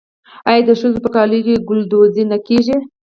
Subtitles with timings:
[0.49, 2.77] آیا د ښځو په کالیو کې ګلدوزي نه کیږي؟